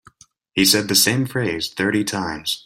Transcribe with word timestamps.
He 0.53 0.65
said 0.65 0.87
the 0.87 0.95
same 0.95 1.27
phrase 1.27 1.69
thirty 1.71 2.03
times. 2.03 2.59